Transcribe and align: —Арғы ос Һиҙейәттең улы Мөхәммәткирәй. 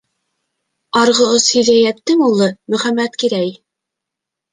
—Арғы 1.01 1.27
ос 1.33 1.45
Һиҙейәттең 1.55 2.23
улы 2.29 2.47
Мөхәммәткирәй. 2.77 3.53